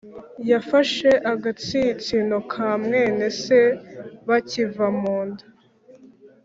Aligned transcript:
Yafashe 0.51 1.09
agatsinsino 1.31 2.37
ka 2.51 2.69
mwene 2.83 3.25
se 3.41 3.59
bakiva 4.27 4.85
mu 5.01 5.17
nda 5.27 5.45